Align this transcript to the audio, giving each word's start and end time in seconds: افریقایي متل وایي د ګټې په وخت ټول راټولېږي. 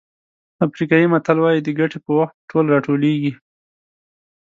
افریقایي 0.65 1.05
متل 1.13 1.37
وایي 1.41 1.59
د 1.63 1.69
ګټې 1.79 1.99
په 2.05 2.11
وخت 2.19 2.35
ټول 2.49 2.65
راټولېږي. 2.73 3.31